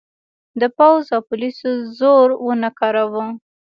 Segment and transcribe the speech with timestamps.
[0.61, 3.23] د پوځ او پولیسو زور ونه کاراوه.